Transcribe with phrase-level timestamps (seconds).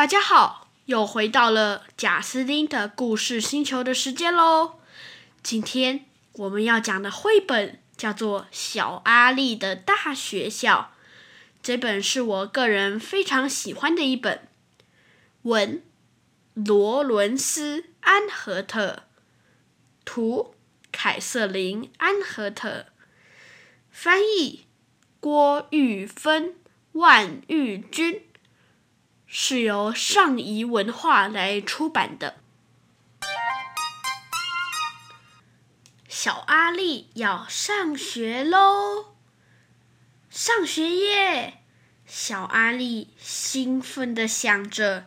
[0.00, 4.80] 大家好，又回到了贾斯汀的故事星球的时间喽。
[5.42, 10.92] 今天我们要讲的绘本叫做《小阿力的大学校》，
[11.62, 14.48] 这本是我个人非常喜欢的一本。
[15.42, 15.82] 文：
[16.54, 19.02] 罗伦斯·安和特，
[20.06, 20.54] 图：
[20.90, 22.86] 凯瑟琳·安和特，
[23.90, 24.64] 翻译：
[25.20, 26.54] 郭玉芬、
[26.92, 28.22] 万玉君。
[29.50, 32.36] 是由上仪文化来出版的。
[36.08, 39.16] 小阿力要上学喽！
[40.30, 41.64] 上学耶！
[42.06, 45.06] 小阿力兴奋的想着，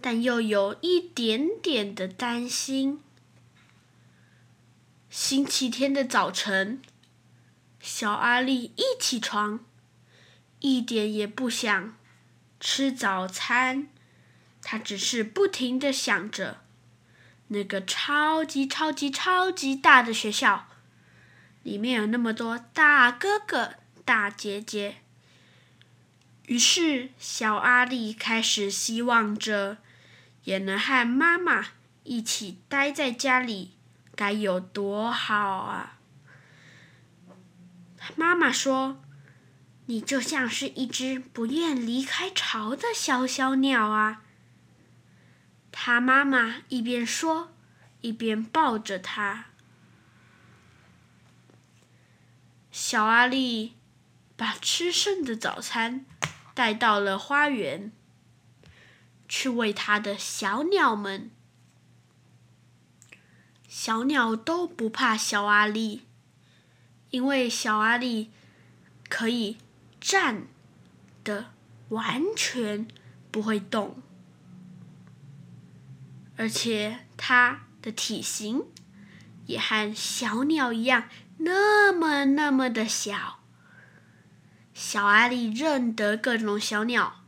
[0.00, 3.02] 但又有一点点的担心。
[5.10, 6.80] 星期天的早晨，
[7.80, 9.62] 小阿力一起床，
[10.60, 11.94] 一点也不想。
[12.66, 13.88] 吃早餐，
[14.62, 16.62] 他只是不停的想着
[17.48, 20.66] 那个超级超级超级大的学校，
[21.62, 23.74] 里面有那么多大哥哥、
[24.06, 24.96] 大姐姐。
[26.46, 29.76] 于是，小阿力开始希望着，
[30.44, 31.66] 也能和妈妈
[32.02, 33.72] 一起待在家里，
[34.16, 35.98] 该有多好啊！
[38.16, 39.03] 妈妈说。
[39.86, 44.22] 你就像是一只不愿离开巢的小小鸟啊！
[45.70, 47.52] 他妈妈一边说，
[48.00, 49.46] 一边抱着他。
[52.70, 53.74] 小阿力
[54.36, 56.06] 把吃剩的早餐
[56.54, 57.92] 带到了花园，
[59.28, 61.30] 去喂他的小鸟们。
[63.68, 66.06] 小鸟都不怕小阿力，
[67.10, 68.30] 因为小阿力
[69.08, 69.58] 可以。
[70.06, 70.48] 站
[71.24, 71.46] 的
[71.88, 72.86] 完全
[73.30, 74.02] 不会动，
[76.36, 78.64] 而且它的体型
[79.46, 83.40] 也和小鸟一样那么那么的小。
[84.74, 87.22] 小阿力认得各种小鸟，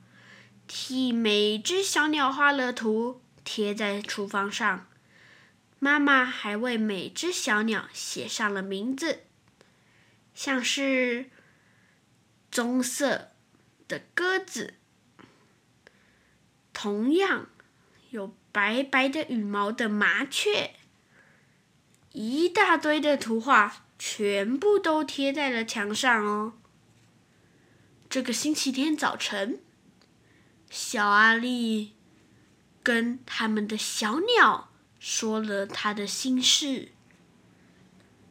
[0.69, 4.87] 替每只小鸟画了图，贴在厨房上。
[5.79, 9.21] 妈妈还为每只小鸟写上了名字，
[10.35, 11.31] 像是。
[12.51, 13.33] 棕色
[13.87, 14.75] 的鸽子，
[16.73, 17.49] 同样
[18.11, 20.75] 有白白的羽毛的麻雀，
[22.13, 26.55] 一大堆的图画，全部都贴在了墙上哦。
[28.09, 29.61] 这个星期天早晨，
[30.71, 31.93] 小阿力
[32.83, 36.93] 跟他们的小鸟说了他的心事。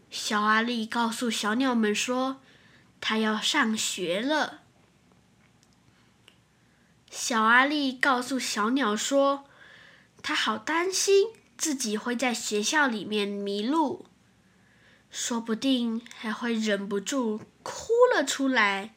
[0.10, 2.42] 小阿力告诉小鸟们说。
[3.00, 4.62] 他要上学了。
[7.10, 9.46] 小阿力告诉小鸟说
[10.22, 14.06] ：“他好担心自己会在学校里面迷路，
[15.10, 18.96] 说不定还会忍不住哭了出来。”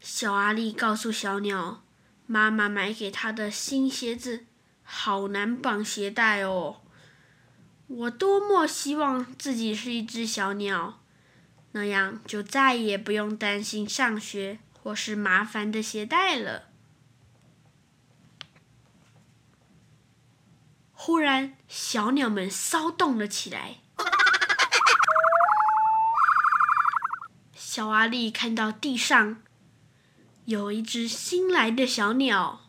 [0.00, 1.82] 小阿力告诉小鸟
[2.26, 4.44] ：“妈妈买给他的新鞋子
[4.82, 6.82] 好难绑鞋带哦，
[7.86, 11.00] 我多么希望自己是一只小鸟。”
[11.78, 16.64] 那样就再也不用担心上学或是麻烦的鞋带了。
[20.92, 23.76] 忽然，小鸟们骚动了起来。
[27.54, 29.40] 小阿力看到地上
[30.46, 32.68] 有一只新来的小鸟，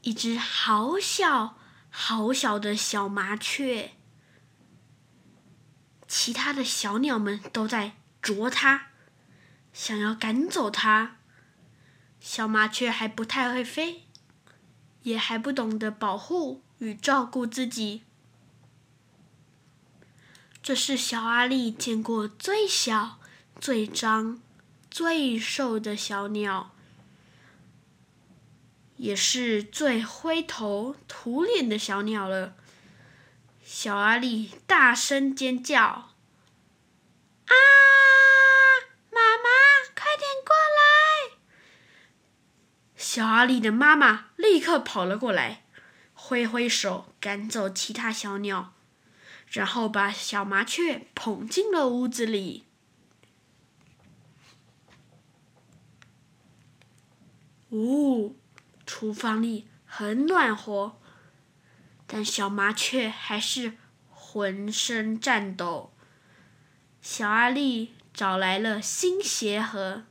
[0.00, 1.56] 一只好小
[1.88, 3.92] 好小的小麻雀。
[6.12, 8.88] 其他的小鸟们都在啄它，
[9.72, 11.18] 想要赶走它。
[12.18, 14.02] 小麻雀还不太会飞，
[15.04, 18.02] 也还不懂得保护与照顾自己。
[20.60, 23.20] 这是小阿力见过最小、
[23.60, 24.42] 最脏、
[24.90, 26.74] 最瘦的小鸟，
[28.96, 32.56] 也是最灰头土脸的小鸟了。
[33.72, 35.78] 小阿力大声尖叫
[37.46, 37.54] ：“啊，
[39.12, 39.48] 妈妈，
[39.94, 41.38] 快点过来！”
[42.98, 45.62] 小阿力的妈妈立刻跑了过来，
[46.14, 48.74] 挥挥手赶走其他小鸟，
[49.48, 52.66] 然后把小麻雀捧进了屋子里。
[57.70, 58.36] 呜，
[58.84, 60.99] 厨房里很暖和。
[62.12, 63.74] 但小麻雀还是
[64.10, 65.92] 浑身颤抖。
[67.00, 70.02] 小阿力找来了新鞋盒，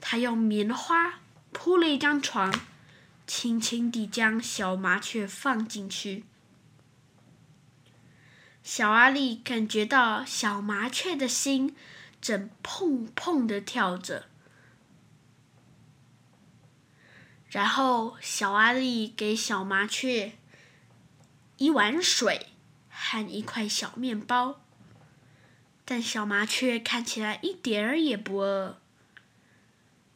[0.00, 1.20] 他用棉花
[1.52, 2.50] 铺了一张床，
[3.26, 6.24] 轻轻地将小麻雀放进去。
[8.62, 11.76] 小阿力感觉到小麻雀的心
[12.22, 14.24] 正砰砰的跳着，
[17.50, 20.32] 然后小阿力给小麻雀
[21.64, 22.48] 一碗水
[22.90, 24.60] 和一块小面包，
[25.86, 28.82] 但小麻雀看起来一点儿也不饿。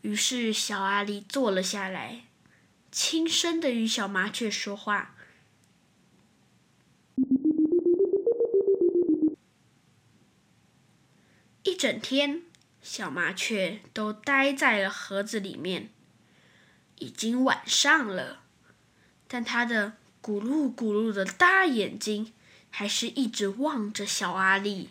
[0.02, 2.26] 于是小阿力坐了下来，
[2.92, 5.14] 轻声的与小麻雀说话。
[11.62, 12.42] 一整天，
[12.82, 15.88] 小麻雀都待在了盒子里面。
[16.96, 18.42] 已经晚上了，
[19.26, 19.96] 但它的
[20.28, 22.34] 咕噜咕噜的大眼睛
[22.68, 24.90] 还是一直望着小阿力。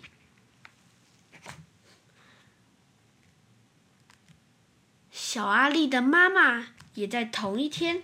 [5.11, 8.01] 小阿力的妈妈也在同一天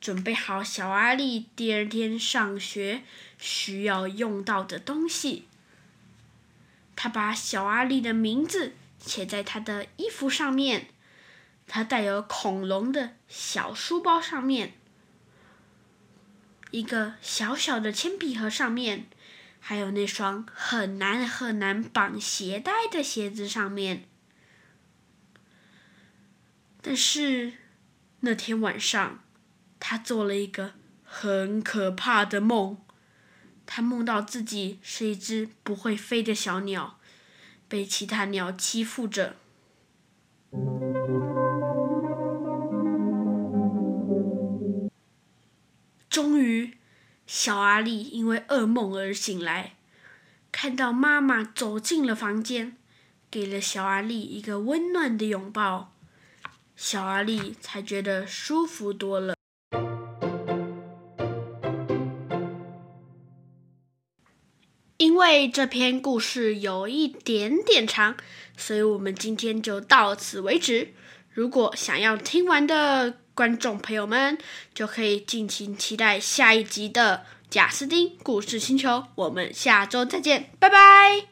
[0.00, 3.04] 准备好小阿力第二天上学
[3.38, 5.46] 需要用到的东西。
[6.96, 10.88] 他把小阿力的名字写在他的衣服上面，
[11.68, 14.72] 他带有恐龙的小书包上面，
[16.72, 19.06] 一个小小的铅笔盒上面，
[19.60, 24.08] 还有那双很难很难绑鞋带的鞋子上面。
[26.80, 27.52] 但是
[28.20, 29.22] 那天晚上，
[29.78, 30.72] 他做了一个
[31.04, 32.78] 很可怕的梦。
[33.64, 36.98] 他梦到自己是一只不会飞的小鸟，
[37.68, 39.36] 被其他鸟欺负着。
[46.12, 46.74] 终于，
[47.26, 49.76] 小阿力因为噩梦而醒来，
[50.52, 52.76] 看到妈妈走进了房间，
[53.30, 55.94] 给了小阿力一个温暖的拥抱，
[56.76, 59.34] 小阿力才觉得舒服多了。
[64.98, 68.18] 因为这篇故事有一点点长，
[68.54, 70.92] 所以我们今天就到此为止。
[71.30, 74.38] 如果想要听完的观众朋友们，
[74.74, 78.88] 就可以尽情期待下一集的《贾斯丁故事星球》。
[79.14, 81.31] 我们下周再见，拜拜。